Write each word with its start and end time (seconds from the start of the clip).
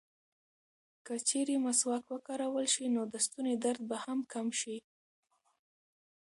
که 1.05 1.15
چېرې 1.27 1.55
مسواک 1.65 2.03
وکارول 2.09 2.65
شي، 2.73 2.85
نو 2.95 3.01
د 3.13 3.15
ستوني 3.25 3.55
درد 3.63 3.81
به 3.89 3.97
هم 4.03 4.19
کم 4.33 4.47
شي. 4.59 4.77